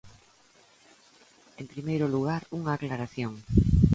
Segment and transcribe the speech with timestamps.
[1.61, 3.33] En primeiro lugar, unha aclaración.